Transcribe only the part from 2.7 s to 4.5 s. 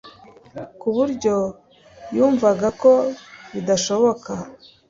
ko bidashoboka